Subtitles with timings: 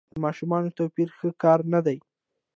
[0.11, 1.97] د ماشومانو توپیر ښه کار نه دی.